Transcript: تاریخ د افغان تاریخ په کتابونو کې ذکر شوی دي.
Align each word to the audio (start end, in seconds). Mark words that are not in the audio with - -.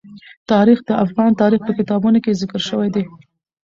تاریخ 0.51 0.79
د 0.85 0.89
افغان 1.03 1.31
تاریخ 1.41 1.61
په 1.65 1.73
کتابونو 1.79 2.17
کې 2.23 2.37
ذکر 2.41 2.61
شوی 2.69 2.89
دي. 2.95 3.03